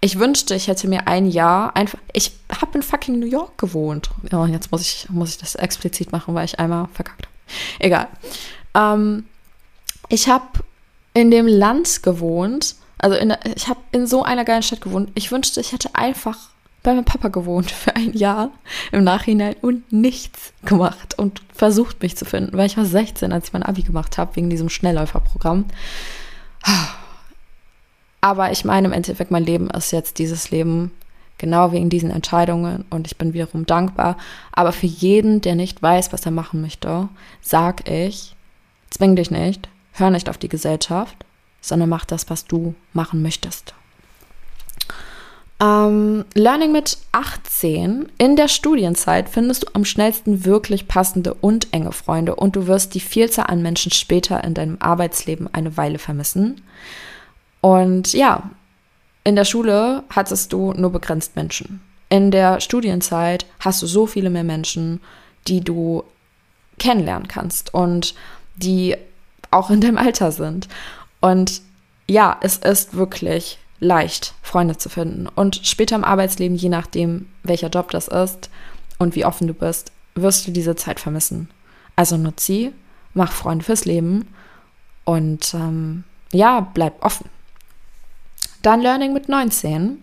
[0.01, 1.97] ich wünschte, ich hätte mir ein Jahr einfach.
[2.11, 4.09] Ich habe in fucking New York gewohnt.
[4.31, 7.33] Ja, jetzt muss ich, muss ich das explizit machen, weil ich einmal verkackt habe.
[7.79, 8.07] Egal.
[8.75, 9.25] Ähm,
[10.09, 10.45] ich habe
[11.13, 15.11] in dem Land gewohnt, also in, ich habe in so einer geilen Stadt gewohnt.
[15.15, 16.49] Ich wünschte, ich hätte einfach
[16.83, 18.51] bei meinem Papa gewohnt für ein Jahr
[18.91, 23.47] im Nachhinein und nichts gemacht und versucht mich zu finden, weil ich war 16, als
[23.47, 25.65] ich mein Abi gemacht habe, wegen diesem Schnellläuferprogramm.
[28.21, 30.91] Aber ich meine, im Endeffekt, mein Leben ist jetzt dieses Leben
[31.37, 34.17] genau wegen diesen Entscheidungen und ich bin wiederum dankbar.
[34.51, 37.09] Aber für jeden, der nicht weiß, was er machen möchte,
[37.41, 38.35] sag ich,
[38.89, 41.25] zwing dich nicht, hör nicht auf die Gesellschaft,
[41.59, 43.73] sondern mach das, was du machen möchtest.
[45.61, 48.11] Ähm, Learning mit 18.
[48.17, 52.95] In der Studienzeit findest du am schnellsten wirklich passende und enge Freunde und du wirst
[52.95, 56.61] die Vielzahl an Menschen später in deinem Arbeitsleben eine Weile vermissen.
[57.61, 58.49] Und ja,
[59.23, 61.81] in der Schule hattest du nur begrenzt Menschen.
[62.09, 64.99] In der Studienzeit hast du so viele mehr Menschen,
[65.47, 66.03] die du
[66.77, 68.15] kennenlernen kannst und
[68.55, 68.95] die
[69.51, 70.67] auch in deinem Alter sind.
[71.21, 71.61] Und
[72.07, 75.27] ja, es ist wirklich leicht, Freunde zu finden.
[75.27, 78.49] Und später im Arbeitsleben, je nachdem, welcher Job das ist
[78.97, 81.49] und wie offen du bist, wirst du diese Zeit vermissen.
[81.95, 82.71] Also nutz sie,
[83.13, 84.27] mach Freunde fürs Leben
[85.03, 87.29] und ähm, ja, bleib offen.
[88.61, 90.01] Dann Learning mit 19.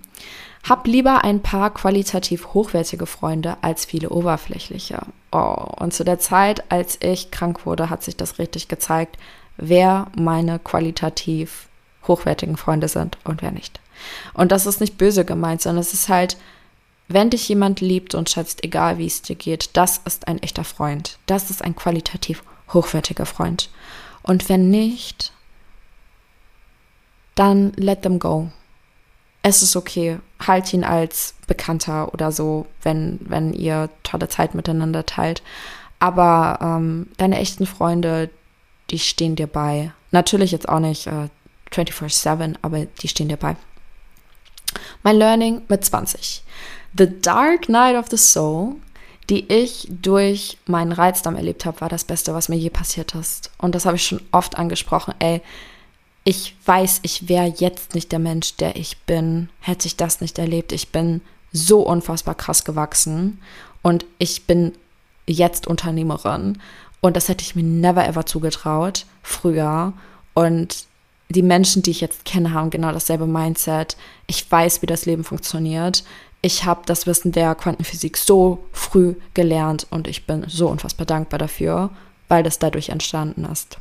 [0.69, 5.01] Hab lieber ein paar qualitativ hochwertige Freunde als viele oberflächliche.
[5.33, 9.17] Oh, und zu der Zeit, als ich krank wurde, hat sich das richtig gezeigt,
[9.57, 11.70] wer meine qualitativ
[12.11, 13.81] hochwertigen Freunde sind und wer nicht.
[14.35, 16.37] Und das ist nicht böse gemeint, sondern es ist halt,
[17.09, 20.65] wenn dich jemand liebt und schätzt, egal wie es dir geht, das ist ein echter
[20.65, 21.19] Freund.
[21.27, 22.43] Das ist ein qualitativ
[22.73, 23.71] hochwertiger Freund.
[24.23, 25.33] Und wenn nicht,
[27.35, 28.51] dann let them go.
[29.43, 30.19] Es ist okay.
[30.47, 35.43] Halt ihn als Bekannter oder so, wenn, wenn ihr tolle Zeit miteinander teilt.
[35.99, 38.31] Aber ähm, deine echten Freunde,
[38.91, 39.93] die stehen dir bei.
[40.11, 41.29] Natürlich jetzt auch nicht äh,
[41.73, 43.57] 24-7, aber die stehen dir bei.
[45.03, 46.43] Mein Learning mit 20.
[46.97, 48.77] The Dark Night of the Soul,
[49.29, 53.51] die ich durch meinen Reizdarm erlebt habe, war das Beste, was mir je passiert ist.
[53.59, 55.15] Und das habe ich schon oft angesprochen.
[55.21, 55.41] Ey,
[56.25, 60.39] ich weiß, ich wäre jetzt nicht der Mensch, der ich bin, hätte ich das nicht
[60.39, 60.73] erlebt.
[60.73, 63.41] Ich bin so unfassbar krass gewachsen
[63.83, 64.73] und ich bin
[65.27, 66.61] jetzt Unternehmerin
[67.01, 69.93] und das hätte ich mir never ever zugetraut früher
[70.35, 70.85] und
[71.31, 73.97] die Menschen, die ich jetzt kenne, haben genau dasselbe Mindset.
[74.27, 76.05] Ich weiß, wie das Leben funktioniert.
[76.43, 81.39] Ich habe das Wissen der Quantenphysik so früh gelernt und ich bin so unfassbar dankbar
[81.39, 81.91] dafür,
[82.29, 83.79] weil das dadurch entstanden ist.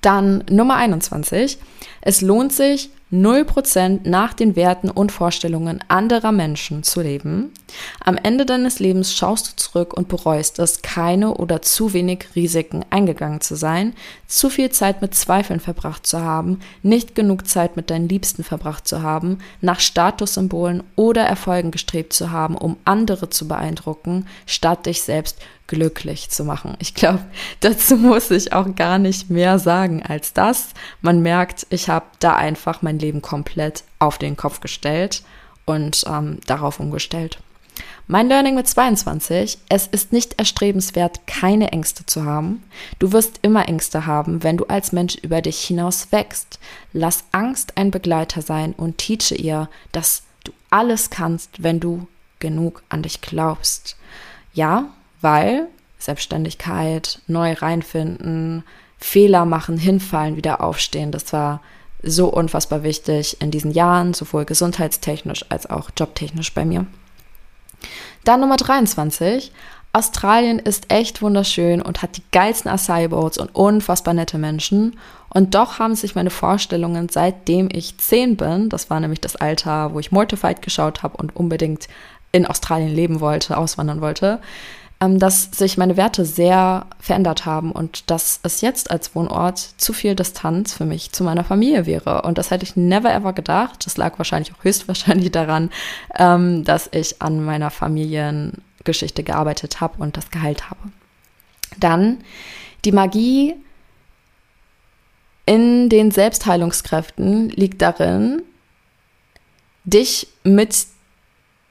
[0.00, 1.58] Dann Nummer 21.
[2.00, 7.52] Es lohnt sich, 0% nach den Werten und Vorstellungen anderer Menschen zu leben.
[8.00, 12.84] Am Ende deines Lebens schaust du zurück und bereust es, keine oder zu wenig Risiken
[12.88, 13.92] eingegangen zu sein,
[14.26, 18.88] zu viel Zeit mit Zweifeln verbracht zu haben, nicht genug Zeit mit deinen Liebsten verbracht
[18.88, 25.02] zu haben, nach Statussymbolen oder Erfolgen gestrebt zu haben, um andere zu beeindrucken, statt dich
[25.02, 26.76] selbst glücklich zu machen.
[26.78, 27.24] Ich glaube,
[27.60, 30.68] dazu muss ich auch gar nicht mehr sagen als das.
[31.00, 35.22] Man merkt, ich habe da einfach mein Leben komplett auf den Kopf gestellt
[35.64, 37.38] und ähm, darauf umgestellt.
[38.06, 42.62] Mein Learning mit 22, es ist nicht erstrebenswert, keine Ängste zu haben.
[42.98, 46.58] Du wirst immer Ängste haben, wenn du als Mensch über dich hinaus wächst.
[46.92, 52.06] Lass Angst ein Begleiter sein und teache ihr, dass du alles kannst, wenn du
[52.40, 53.96] genug an dich glaubst.
[54.52, 54.90] Ja,
[55.22, 58.64] weil Selbstständigkeit, neu reinfinden,
[58.98, 61.60] Fehler machen, hinfallen, wieder aufstehen, das war
[62.02, 66.86] so unfassbar wichtig in diesen Jahren, sowohl gesundheitstechnisch als auch jobtechnisch bei mir.
[68.24, 69.52] Dann Nummer 23.
[69.92, 74.98] Australien ist echt wunderschön und hat die geilsten Acai Boats und unfassbar nette Menschen.
[75.28, 79.92] Und doch haben sich meine Vorstellungen, seitdem ich 10 bin, das war nämlich das Alter,
[79.92, 81.88] wo ich Mortified geschaut habe und unbedingt
[82.32, 84.40] in Australien leben wollte, auswandern wollte,
[85.08, 90.14] dass sich meine Werte sehr verändert haben und dass es jetzt als Wohnort zu viel
[90.14, 92.22] Distanz für mich zu meiner Familie wäre.
[92.22, 93.84] Und das hätte ich never ever gedacht.
[93.84, 95.70] Das lag wahrscheinlich auch höchstwahrscheinlich daran,
[96.16, 100.80] ähm, dass ich an meiner Familiengeschichte gearbeitet habe und das geheilt habe.
[101.78, 102.18] Dann
[102.84, 103.54] die Magie
[105.46, 108.42] in den Selbstheilungskräften liegt darin,
[109.84, 110.86] dich mit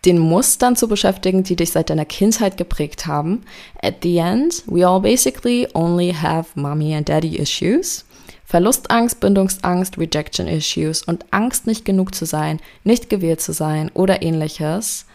[0.05, 3.43] den Mustern zu beschäftigen, die dich seit deiner Kindheit geprägt haben.
[3.81, 8.05] At the end, we all basically only have mommy and daddy issues.
[8.45, 14.23] Verlustangst, Bindungsangst, Rejection Issues und Angst, nicht genug zu sein, nicht gewählt zu sein oder
[14.23, 15.05] ähnliches.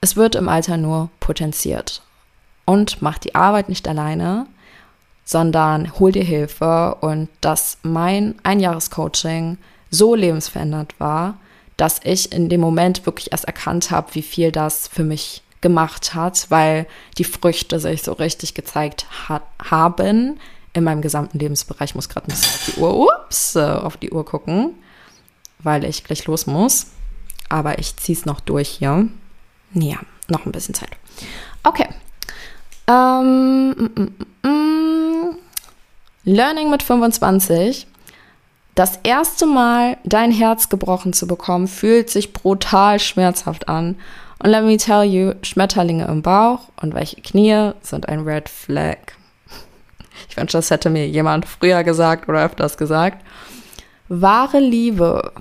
[0.00, 2.02] Es wird im Alter nur potenziert.
[2.64, 4.46] Und mach die Arbeit nicht alleine,
[5.24, 9.58] sondern hol dir Hilfe und dass mein Einjahrescoaching
[9.90, 11.38] so lebensverändert war,
[11.76, 16.14] dass ich in dem Moment wirklich erst erkannt habe, wie viel das für mich gemacht
[16.14, 16.86] hat, weil
[17.18, 20.38] die Früchte sich so richtig gezeigt hat, haben
[20.72, 21.90] in meinem gesamten Lebensbereich.
[21.90, 24.74] Ich muss gerade ein bisschen auf die Uhr, ups, äh, auf die Uhr gucken,
[25.58, 26.88] weil ich gleich los muss.
[27.48, 29.08] Aber ich ziehe es noch durch hier.
[29.72, 30.90] Ja, noch ein bisschen Zeit.
[31.62, 31.88] Okay.
[32.88, 35.36] Ähm, mm, mm, mm.
[36.24, 37.86] Learning mit 25
[38.76, 43.96] das erste Mal dein Herz gebrochen zu bekommen, fühlt sich brutal schmerzhaft an.
[44.38, 48.98] Und let me tell you, Schmetterlinge im Bauch und weiche Knie sind ein Red Flag.
[50.28, 53.22] Ich wünsche, das hätte mir jemand früher gesagt oder öfters gesagt.
[54.08, 55.32] Wahre Liebe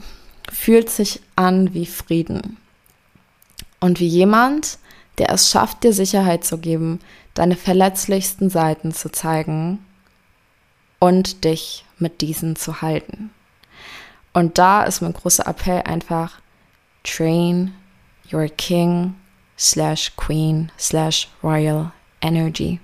[0.51, 2.57] fühlt sich an wie Frieden.
[3.79, 4.79] Und wie jemand,
[5.17, 6.99] der es schafft, dir Sicherheit zu geben,
[7.33, 9.79] deine verletzlichsten Seiten zu zeigen
[10.99, 13.31] und dich mit diesen zu halten.
[14.33, 16.39] Und da ist mein großer Appell einfach,
[17.03, 17.73] train
[18.31, 19.15] your king
[19.57, 21.91] slash queen slash royal
[22.21, 22.79] energy.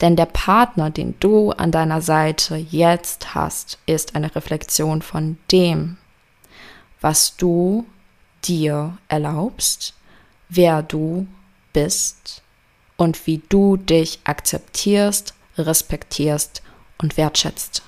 [0.00, 5.96] Denn der Partner, den du an deiner Seite jetzt hast, ist eine Reflexion von dem,
[7.00, 7.86] was du
[8.44, 9.94] dir erlaubst,
[10.48, 11.26] wer du
[11.72, 12.42] bist
[12.96, 16.62] und wie du dich akzeptierst, respektierst
[16.98, 17.82] und wertschätzt.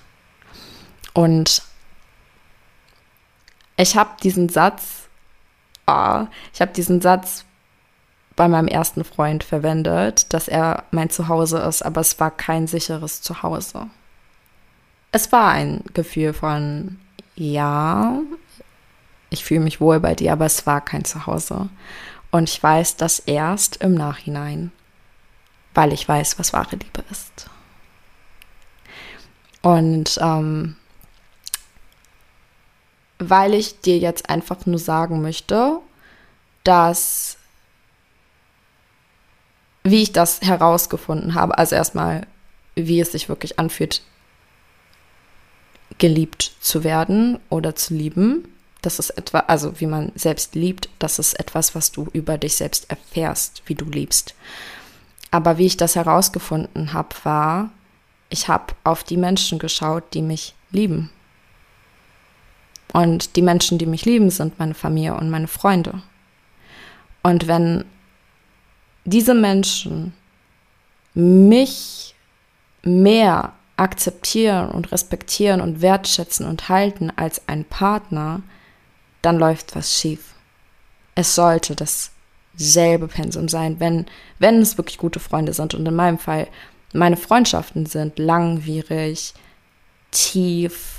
[1.18, 1.62] Und
[3.76, 5.08] Ich habe diesen Satz,
[5.88, 7.44] oh, ich habe diesen Satz
[8.36, 13.20] bei meinem ersten Freund verwendet, dass er mein Zuhause ist, aber es war kein sicheres
[13.20, 13.88] Zuhause.
[15.10, 17.00] Es war ein Gefühl von,
[17.34, 18.20] ja,
[19.30, 21.68] ich fühle mich wohl bei dir, aber es war kein Zuhause.
[22.30, 24.70] Und ich weiß das erst im Nachhinein,
[25.74, 27.50] weil ich weiß, was wahre Liebe ist.
[29.62, 30.76] Und ähm,
[33.18, 35.78] weil ich dir jetzt einfach nur sagen möchte,
[36.64, 37.38] dass
[39.84, 42.26] wie ich das herausgefunden habe, also erstmal,
[42.74, 44.02] wie es sich wirklich anfühlt,
[45.98, 48.48] geliebt zu werden oder zu lieben.
[48.82, 52.56] Das ist etwa, also wie man selbst liebt, das ist etwas, was du über dich
[52.56, 54.34] selbst erfährst, wie du liebst.
[55.30, 57.70] Aber wie ich das herausgefunden habe, war,
[58.30, 61.10] ich habe auf die Menschen geschaut, die mich lieben.
[62.93, 66.03] Und die Menschen, die mich lieben, sind meine Familie und meine Freunde.
[67.22, 67.84] Und wenn
[69.05, 70.14] diese Menschen
[71.14, 72.14] mich
[72.82, 78.43] mehr akzeptieren und respektieren und wertschätzen und halten als ein Partner,
[79.22, 80.34] dann läuft was schief.
[81.14, 84.07] Es sollte dasselbe Pensum sein, wenn,
[84.39, 85.74] wenn es wirklich gute Freunde sind.
[85.74, 86.49] Und in meinem Fall,
[86.93, 89.34] meine Freundschaften sind langwierig,
[90.11, 90.97] tief,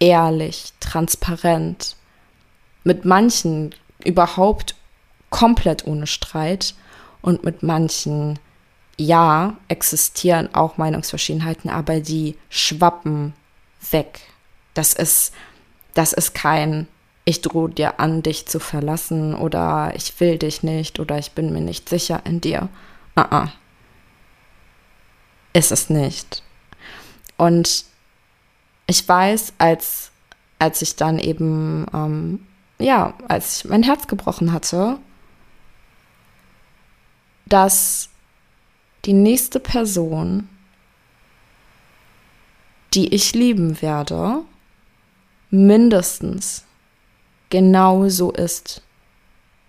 [0.00, 1.96] ehrlich, transparent.
[2.84, 3.74] Mit manchen
[4.04, 4.74] überhaupt
[5.30, 6.74] komplett ohne Streit
[7.20, 8.38] und mit manchen,
[8.96, 13.34] ja, existieren auch Meinungsverschiedenheiten, aber die schwappen
[13.90, 14.20] weg.
[14.74, 15.32] Das ist,
[15.94, 16.86] das ist kein,
[17.24, 21.52] ich drohe dir an, dich zu verlassen oder ich will dich nicht oder ich bin
[21.52, 22.68] mir nicht sicher in dir.
[23.16, 23.48] Uh -uh.
[25.52, 26.42] Ist es nicht.
[27.36, 27.84] Und
[28.88, 30.10] ich weiß, als,
[30.58, 32.46] als ich dann eben, ähm,
[32.78, 34.98] ja, als ich mein Herz gebrochen hatte,
[37.44, 38.08] dass
[39.04, 40.48] die nächste Person,
[42.94, 44.42] die ich lieben werde,
[45.50, 46.64] mindestens
[47.50, 48.82] genauso ist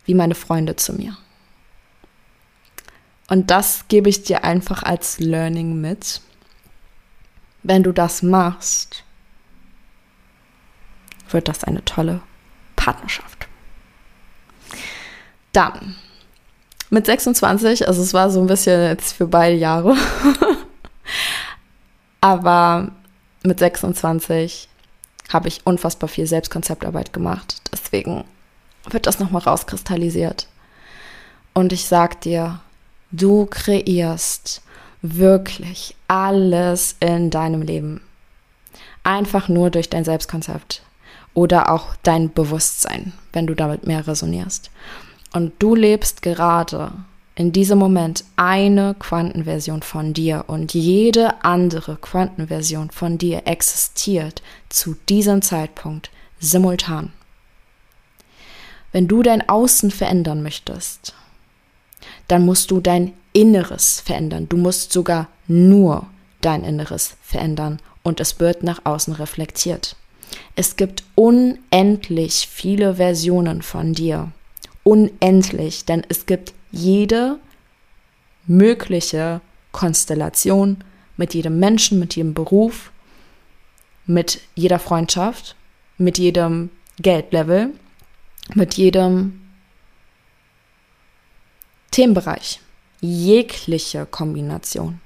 [0.05, 1.17] wie meine Freunde zu mir.
[3.28, 6.22] Und das gebe ich dir einfach als Learning mit.
[7.63, 9.03] Wenn du das machst,
[11.34, 12.21] wird das eine tolle
[12.75, 13.47] Partnerschaft.
[15.53, 15.95] Dann
[16.89, 19.95] mit 26, also es war so ein bisschen jetzt für beide Jahre.
[22.21, 22.91] Aber
[23.43, 24.67] mit 26
[25.32, 27.61] habe ich unfassbar viel Selbstkonzeptarbeit gemacht.
[27.71, 28.23] Deswegen
[28.89, 30.47] wird das nochmal rauskristallisiert.
[31.53, 32.59] Und ich sag dir,
[33.11, 34.61] du kreierst
[35.01, 38.01] wirklich alles in deinem Leben.
[39.03, 40.82] Einfach nur durch dein Selbstkonzept
[41.39, 44.71] oder auch dein Bewusstsein, wenn du damit mehr resonierst.
[45.31, 46.91] Und du lebst gerade
[47.33, 54.97] in diesem Moment eine Quantenversion von dir und jede andere Quantenversion von dir existiert zu
[55.07, 56.11] diesem Zeitpunkt
[56.41, 57.13] simultan.
[58.91, 61.13] Wenn du dein Außen verändern möchtest,
[62.27, 64.49] dann musst du dein Inneres verändern.
[64.49, 66.05] Du musst sogar nur
[66.41, 69.95] dein Inneres verändern und es wird nach außen reflektiert.
[70.60, 74.34] Es gibt unendlich viele Versionen von dir
[74.84, 77.39] unendlich, denn es gibt jede
[78.45, 79.39] mögliche
[79.72, 80.84] Konstellation
[81.16, 82.91] mit jedem Menschen, mit jedem Beruf,
[84.05, 85.55] mit jeder Freundschaft,
[85.97, 87.70] mit jedem Geldlevel,
[88.53, 89.39] mit jedem
[91.91, 92.60] Themenbereich,
[92.99, 94.99] jegliche Kombination.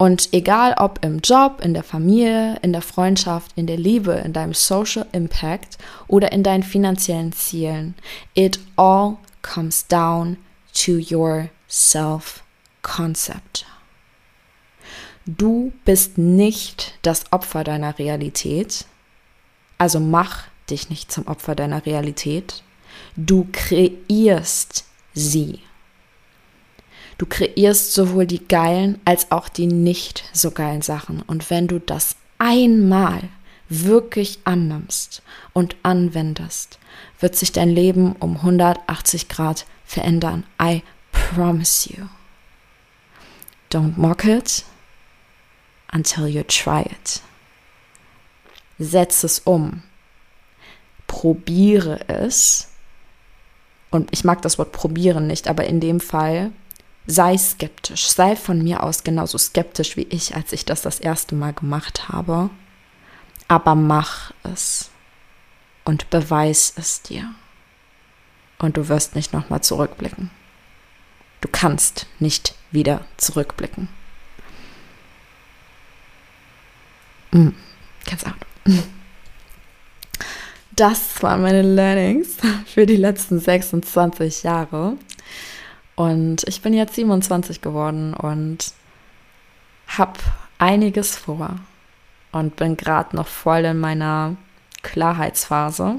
[0.00, 4.32] Und egal ob im Job, in der Familie, in der Freundschaft, in der Liebe, in
[4.32, 5.76] deinem Social Impact
[6.08, 7.94] oder in deinen finanziellen Zielen,
[8.32, 10.38] it all comes down
[10.72, 13.66] to your self-concept.
[15.26, 18.86] Du bist nicht das Opfer deiner Realität,
[19.76, 22.62] also mach dich nicht zum Opfer deiner Realität.
[23.16, 25.60] Du kreierst sie.
[27.20, 31.20] Du kreierst sowohl die geilen als auch die nicht so geilen Sachen.
[31.20, 33.28] Und wenn du das einmal
[33.68, 35.20] wirklich annimmst
[35.52, 36.78] und anwendest,
[37.18, 40.46] wird sich dein Leben um 180 Grad verändern.
[40.58, 42.06] I promise you.
[43.70, 44.64] Don't mock it
[45.92, 47.20] until you try it.
[48.78, 49.82] Setz es um.
[51.06, 52.70] Probiere es.
[53.90, 56.52] Und ich mag das Wort probieren nicht, aber in dem Fall
[57.06, 61.34] sei skeptisch, sei von mir aus genauso skeptisch wie ich, als ich das das erste
[61.34, 62.50] Mal gemacht habe,
[63.48, 64.90] aber mach es.
[65.84, 67.34] und beweis es dir.
[68.58, 70.30] Und du wirst nicht nochmal zurückblicken.
[71.40, 73.88] Du kannst nicht wieder zurückblicken.
[77.32, 77.48] Mm,
[78.04, 78.34] ganz out.
[80.72, 82.36] Das waren meine Learnings
[82.66, 84.96] für die letzten 26 Jahre.
[86.00, 88.72] Und ich bin jetzt 27 geworden und
[89.86, 90.18] habe
[90.56, 91.56] einiges vor
[92.32, 94.36] und bin gerade noch voll in meiner
[94.80, 95.96] Klarheitsphase.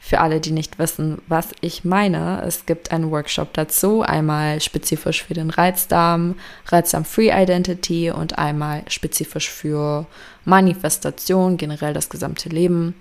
[0.00, 5.22] Für alle, die nicht wissen, was ich meine, es gibt einen Workshop dazu, einmal spezifisch
[5.22, 6.34] für den Reizdarm,
[6.66, 10.06] Reizdarm Free Identity und einmal spezifisch für
[10.44, 12.96] Manifestation, generell das gesamte Leben.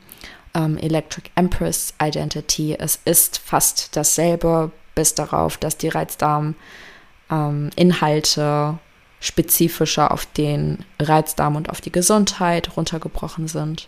[0.54, 8.80] Ähm, Electric Empress Identity, es ist fast dasselbe, bis darauf, dass die Reizdarm-Inhalte ähm,
[9.20, 13.88] spezifischer auf den Reizdarm und auf die Gesundheit runtergebrochen sind.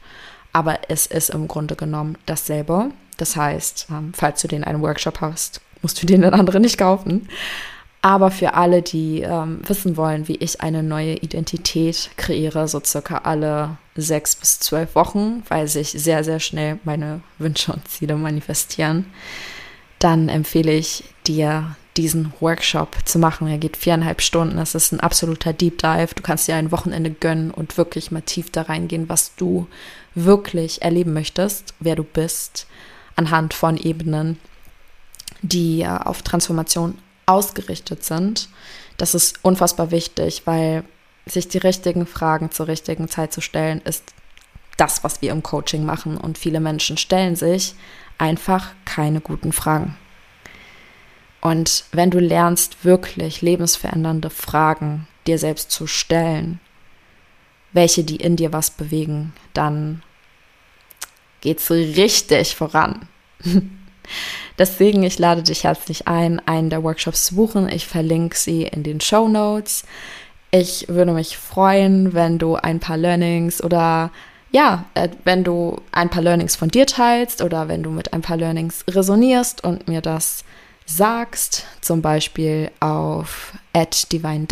[0.54, 2.92] Aber es ist im Grunde genommen dasselbe.
[3.18, 6.78] Das heißt, ähm, falls du den einen Workshop hast, musst du den den anderen nicht
[6.78, 7.28] kaufen.
[8.02, 13.20] Aber für alle, die ähm, wissen wollen, wie ich eine neue Identität kreiere, so circa
[13.20, 19.06] alle sechs bis zwölf Wochen, weil sich sehr, sehr schnell meine Wünsche und Ziele manifestieren,
[20.00, 23.48] dann empfehle ich dir, diesen Workshop zu machen.
[23.48, 24.60] Er geht viereinhalb Stunden.
[24.60, 26.14] Es ist ein absoluter Deep Dive.
[26.16, 29.68] Du kannst dir ein Wochenende gönnen und wirklich mal tief da reingehen, was du
[30.14, 32.68] wirklich erleben möchtest, wer du bist,
[33.16, 34.40] anhand von Ebenen,
[35.42, 38.50] die auf Transformation ausgerichtet sind.
[38.98, 40.84] Das ist unfassbar wichtig, weil
[41.26, 44.14] sich die richtigen Fragen zur richtigen Zeit zu stellen, ist
[44.78, 46.18] das, was wir im Coaching machen.
[46.18, 47.76] Und viele Menschen stellen sich
[48.18, 49.96] einfach keine guten Fragen.
[51.42, 56.60] Und wenn du lernst, wirklich lebensverändernde Fragen dir selbst zu stellen,
[57.74, 60.02] welche die in dir was bewegen, dann
[61.42, 63.08] geht's richtig voran.
[64.58, 67.70] Deswegen, ich lade dich herzlich ein, einen der Workshops zu buchen.
[67.70, 69.86] Ich verlinke sie in den Show Notes.
[70.50, 74.12] Ich würde mich freuen, wenn du ein paar Learnings oder
[74.52, 78.22] ja, äh, wenn du ein paar Learnings von dir teilst oder wenn du mit ein
[78.22, 80.44] paar Learnings resonierst und mir das
[80.86, 84.48] sagst, zum Beispiel auf @divine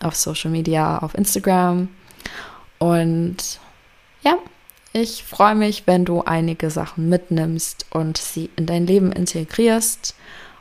[0.00, 1.88] auf Social Media, auf Instagram.
[2.78, 3.60] Und
[4.22, 4.38] ja,
[4.92, 10.14] ich freue mich, wenn du einige Sachen mitnimmst und sie in dein Leben integrierst.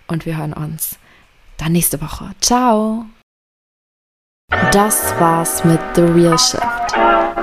[0.07, 0.97] Und wir hören uns
[1.57, 2.31] dann nächste Woche.
[2.41, 3.05] Ciao!
[4.71, 6.84] Das war's mit The Real Shift.